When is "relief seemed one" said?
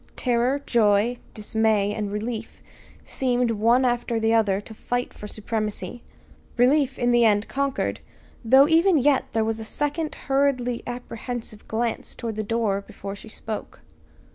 2.11-3.85